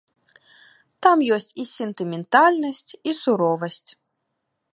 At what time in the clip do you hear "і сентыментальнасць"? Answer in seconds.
1.63-2.91